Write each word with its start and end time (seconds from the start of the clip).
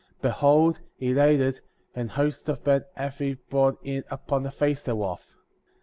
Behold, 0.19 0.79
he 0.95 1.13
laid 1.13 1.39
it, 1.41 1.61
an 1.93 2.07
host 2.07 2.49
of 2.49 2.65
men 2.65 2.85
hath 2.95 3.19
he 3.19 3.35
brought 3.35 3.77
in 3.83 4.03
upon 4.09 4.41
the 4.41 4.49
face 4.49 4.81
thereof. 4.81 5.37